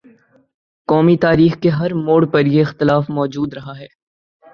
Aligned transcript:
قومی 0.87 1.17
تاریخ 1.17 1.57
کے 1.61 1.69
ہر 1.69 1.93
موڑ 2.05 2.25
پر 2.25 2.45
یہ 2.45 2.61
اختلاف 2.61 3.09
مو 3.09 3.25
جود 3.25 3.53
رہا 3.53 3.77
ہے۔ 3.79 3.87